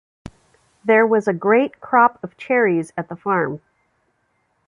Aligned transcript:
There 0.83 1.05
was 1.05 1.27
a 1.27 1.31
great 1.33 1.79
crop 1.79 2.23
of 2.23 2.35
cherries 2.35 2.91
at 2.97 3.07
the 3.07 3.15
farm. 3.15 3.61